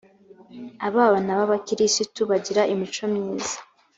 abana 0.87 1.29
b’ 1.37 1.39
abakirisitu 1.45 2.21
bagira 2.31 2.61
imico 2.73 3.03
myiza. 3.13 3.57